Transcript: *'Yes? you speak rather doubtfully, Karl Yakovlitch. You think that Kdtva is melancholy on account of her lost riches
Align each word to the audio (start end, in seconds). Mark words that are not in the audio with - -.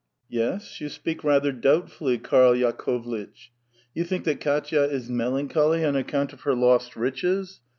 *'Yes? 0.29 0.81
you 0.81 0.89
speak 0.89 1.23
rather 1.23 1.51
doubtfully, 1.51 2.17
Karl 2.17 2.55
Yakovlitch. 2.55 3.51
You 3.93 4.03
think 4.03 4.23
that 4.23 4.41
Kdtva 4.41 4.89
is 4.89 5.11
melancholy 5.11 5.85
on 5.85 5.95
account 5.95 6.33
of 6.33 6.41
her 6.41 6.55
lost 6.55 6.95
riches 6.95 7.61